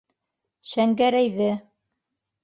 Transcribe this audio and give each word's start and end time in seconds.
Шәңгәрәйҙе... 0.69 1.49